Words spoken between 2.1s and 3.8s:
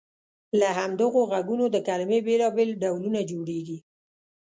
بېلابېل ډولونه جوړیږي.